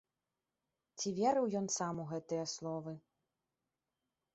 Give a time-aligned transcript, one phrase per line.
[0.97, 2.91] Ці верыў ён сам у гэтыя словы.